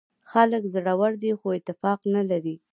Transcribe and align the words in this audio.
خلک 0.31 0.63
زړور 0.73 1.11
دي 1.21 1.31
خو 1.39 1.47
اتفاق 1.59 1.99
نه 2.15 2.21
لري. 2.29 2.55